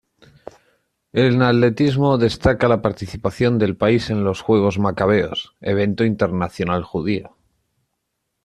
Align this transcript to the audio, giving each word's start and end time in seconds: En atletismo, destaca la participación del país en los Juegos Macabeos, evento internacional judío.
En 1.13 1.43
atletismo, 1.43 2.17
destaca 2.17 2.67
la 2.67 2.81
participación 2.81 3.59
del 3.59 3.77
país 3.77 4.09
en 4.09 4.23
los 4.23 4.41
Juegos 4.41 4.79
Macabeos, 4.79 5.55
evento 5.61 6.03
internacional 6.05 6.83
judío. 6.83 7.37